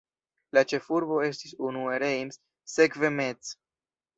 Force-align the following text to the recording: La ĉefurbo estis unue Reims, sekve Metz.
La 0.57 0.63
ĉefurbo 0.71 1.19
estis 1.27 1.53
unue 1.67 1.99
Reims, 2.05 2.41
sekve 2.79 3.13
Metz. 3.21 3.57